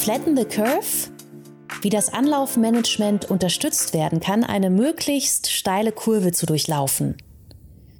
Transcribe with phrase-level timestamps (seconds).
[0.00, 1.10] Flatten the Curve,
[1.82, 7.18] wie das Anlaufmanagement unterstützt werden kann, eine möglichst steile Kurve zu durchlaufen.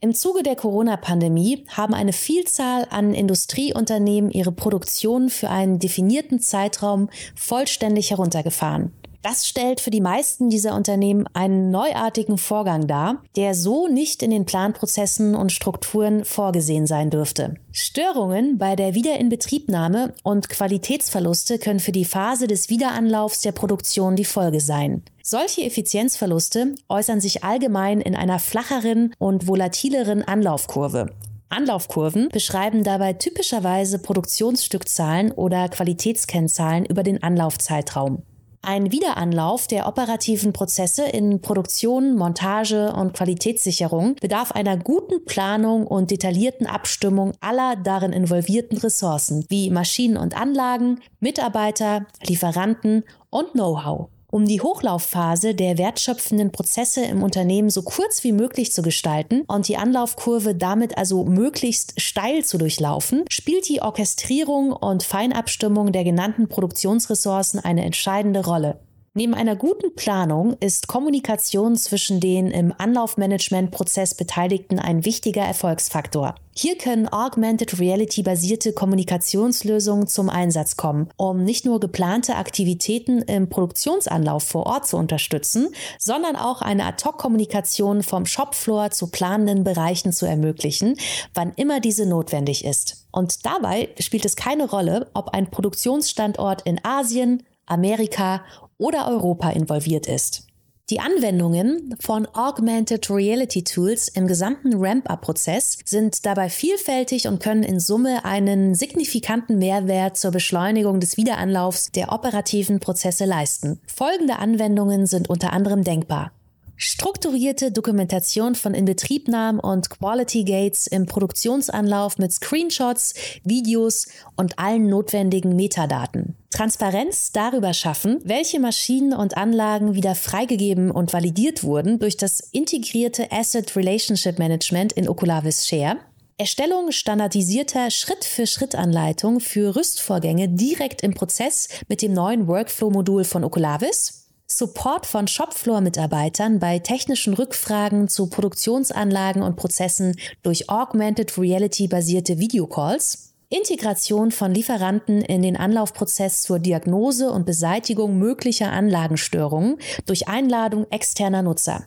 [0.00, 7.10] Im Zuge der Corona-Pandemie haben eine Vielzahl an Industrieunternehmen ihre Produktion für einen definierten Zeitraum
[7.34, 8.94] vollständig heruntergefahren.
[9.22, 14.32] Das stellt für die meisten dieser Unternehmen einen neuartigen Vorgang dar, der so nicht in
[14.32, 17.54] den Planprozessen und Strukturen vorgesehen sein dürfte.
[17.70, 24.24] Störungen bei der Wiederinbetriebnahme und Qualitätsverluste können für die Phase des Wiederanlaufs der Produktion die
[24.24, 25.04] Folge sein.
[25.22, 31.10] Solche Effizienzverluste äußern sich allgemein in einer flacheren und volatileren Anlaufkurve.
[31.48, 38.22] Anlaufkurven beschreiben dabei typischerweise Produktionsstückzahlen oder Qualitätskennzahlen über den Anlaufzeitraum.
[38.64, 46.12] Ein Wiederanlauf der operativen Prozesse in Produktion, Montage und Qualitätssicherung bedarf einer guten Planung und
[46.12, 54.11] detaillierten Abstimmung aller darin involvierten Ressourcen wie Maschinen und Anlagen, Mitarbeiter, Lieferanten und Know-how.
[54.34, 59.68] Um die Hochlaufphase der wertschöpfenden Prozesse im Unternehmen so kurz wie möglich zu gestalten und
[59.68, 66.48] die Anlaufkurve damit also möglichst steil zu durchlaufen, spielt die Orchestrierung und Feinabstimmung der genannten
[66.48, 68.80] Produktionsressourcen eine entscheidende Rolle.
[69.14, 76.34] Neben einer guten Planung ist Kommunikation zwischen den im Anlaufmanagement-Prozess Beteiligten ein wichtiger Erfolgsfaktor.
[76.56, 83.50] Hier können Augmented Reality basierte Kommunikationslösungen zum Einsatz kommen, um nicht nur geplante Aktivitäten im
[83.50, 85.68] Produktionsanlauf vor Ort zu unterstützen,
[85.98, 90.96] sondern auch eine Ad-Hoc-Kommunikation vom Shopfloor zu planenden Bereichen zu ermöglichen,
[91.34, 93.08] wann immer diese notwendig ist.
[93.12, 98.42] Und dabei spielt es keine Rolle, ob ein Produktionsstandort in Asien, Amerika
[98.82, 100.46] oder Europa involviert ist.
[100.90, 107.78] Die Anwendungen von Augmented Reality Tools im gesamten Ramp-up-Prozess sind dabei vielfältig und können in
[107.78, 113.80] Summe einen signifikanten Mehrwert zur Beschleunigung des Wiederanlaufs der operativen Prozesse leisten.
[113.86, 116.32] Folgende Anwendungen sind unter anderem denkbar.
[116.76, 125.54] Strukturierte Dokumentation von Inbetriebnahmen und Quality Gates im Produktionsanlauf mit Screenshots, Videos und allen notwendigen
[125.54, 126.36] Metadaten.
[126.52, 133.32] Transparenz darüber schaffen, welche Maschinen und Anlagen wieder freigegeben und validiert wurden durch das integrierte
[133.32, 135.96] Asset Relationship Management in Oculavis Share.
[136.38, 145.06] Erstellung standardisierter Schritt-für-Schritt-Anleitung für Rüstvorgänge direkt im Prozess mit dem neuen Workflow-Modul von Oculavis Support
[145.06, 154.54] von Shopfloor-Mitarbeitern bei technischen Rückfragen zu Produktionsanlagen und Prozessen durch Augmented Reality-basierte Videocalls, Integration von
[154.54, 159.76] Lieferanten in den Anlaufprozess zur Diagnose und Beseitigung möglicher Anlagenstörungen
[160.06, 161.84] durch Einladung externer Nutzer.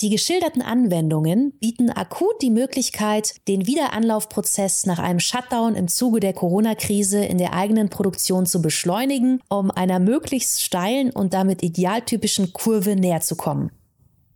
[0.00, 6.32] Die geschilderten Anwendungen bieten akut die Möglichkeit, den Wiederanlaufprozess nach einem Shutdown im Zuge der
[6.32, 12.96] Corona-Krise in der eigenen Produktion zu beschleunigen, um einer möglichst steilen und damit idealtypischen Kurve
[12.96, 13.70] näher zu kommen.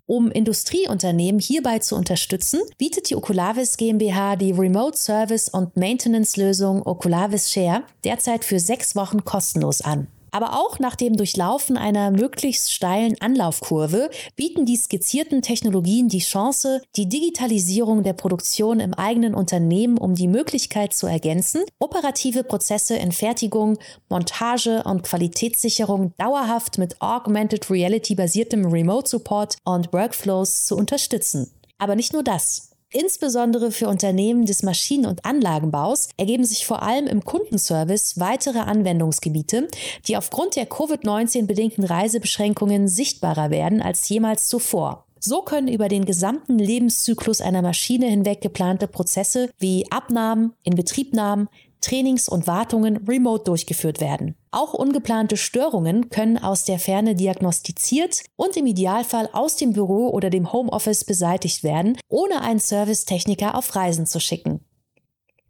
[0.08, 6.86] Um Industrieunternehmen hierbei zu unterstützen, bietet die Oculavis GmbH die Remote Service und Maintenance Lösung
[6.86, 10.06] Oculavis Share derzeit für sechs Wochen kostenlos an.
[10.30, 16.82] Aber auch nach dem Durchlaufen einer möglichst steilen Anlaufkurve bieten die skizzierten Technologien die Chance,
[16.96, 23.12] die Digitalisierung der Produktion im eigenen Unternehmen um die Möglichkeit zu ergänzen, operative Prozesse in
[23.12, 23.78] Fertigung,
[24.08, 31.50] Montage und Qualitätssicherung dauerhaft mit Augmented Reality basiertem Remote Support und Workflows zu unterstützen.
[31.78, 32.75] Aber nicht nur das.
[32.92, 39.68] Insbesondere für Unternehmen des Maschinen- und Anlagenbaus ergeben sich vor allem im Kundenservice weitere Anwendungsgebiete,
[40.06, 45.04] die aufgrund der Covid-19 bedingten Reisebeschränkungen sichtbarer werden als jemals zuvor.
[45.18, 51.48] So können über den gesamten Lebenszyklus einer Maschine hinweg geplante Prozesse wie Abnahmen, Inbetriebnahmen,
[51.80, 54.34] Trainings und Wartungen remote durchgeführt werden.
[54.50, 60.30] Auch ungeplante Störungen können aus der Ferne diagnostiziert und im Idealfall aus dem Büro oder
[60.30, 64.60] dem Homeoffice beseitigt werden, ohne einen Servicetechniker auf Reisen zu schicken.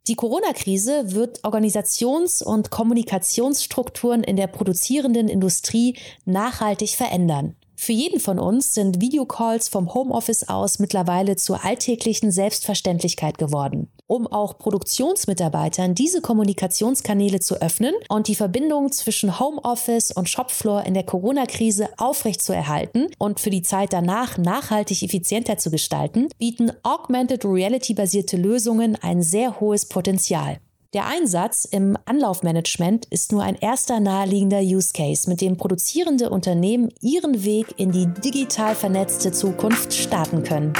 [0.08, 7.56] Die Corona-Krise wird Organisations- und Kommunikationsstrukturen in der produzierenden Industrie nachhaltig verändern.
[7.74, 13.90] Für jeden von uns sind Videocalls vom Homeoffice aus mittlerweile zur alltäglichen Selbstverständlichkeit geworden.
[14.08, 20.94] Um auch Produktionsmitarbeitern diese Kommunikationskanäle zu öffnen und die Verbindung zwischen Homeoffice und Shopfloor in
[20.94, 28.36] der Corona-Krise aufrechtzuerhalten und für die Zeit danach nachhaltig effizienter zu gestalten, bieten Augmented Reality-basierte
[28.36, 30.58] Lösungen ein sehr hohes Potenzial.
[30.94, 36.90] Der Einsatz im Anlaufmanagement ist nur ein erster naheliegender Use Case, mit dem produzierende Unternehmen
[37.00, 40.72] ihren Weg in die digital vernetzte Zukunft starten können.